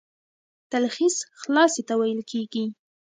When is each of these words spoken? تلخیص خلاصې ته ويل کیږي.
تلخیص 0.71 1.17
خلاصې 1.41 1.81
ته 1.87 1.93
ويل 1.99 2.21
کیږي. 2.31 2.65